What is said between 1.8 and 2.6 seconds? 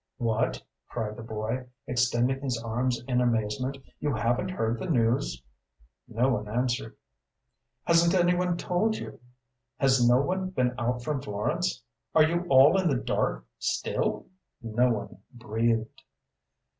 extending his